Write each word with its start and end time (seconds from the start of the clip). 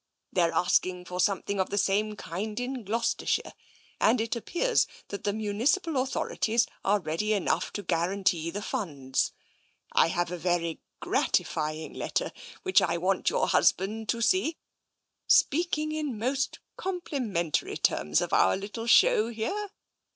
They're 0.33 0.51
asking 0.51 1.05
for 1.05 1.19
something 1.19 1.59
of 1.59 1.69
the 1.69 1.77
same 1.77 2.15
kind 2.15 2.59
in 2.59 2.83
Gloucester 2.83 3.27
shire, 3.27 3.53
and 3.99 4.19
it 4.19 4.35
appears 4.35 4.87
that 5.09 5.25
the 5.25 5.31
municipal 5.31 5.97
authorities 6.01 6.65
are 6.83 6.99
ready 6.99 7.33
enough 7.33 7.71
to 7.73 7.83
guarantee 7.83 8.49
the 8.49 8.63
funds. 8.63 9.31
I 9.91 10.07
have 10.07 10.31
a 10.31 10.39
very 10.39 10.81
gratifying 11.01 11.93
letter, 11.93 12.31
which 12.63 12.81
I 12.81 12.97
want 12.97 13.29
your 13.29 13.49
husband 13.49 14.09
to 14.09 14.21
see, 14.23 14.57
speaking 15.27 15.91
in 15.91 16.17
most 16.17 16.57
complimentary 16.77 17.77
terms 17.77 18.21
of 18.21 18.33
our 18.33 18.57
little 18.57 18.87
show 18.87 19.27
here. 19.29 19.69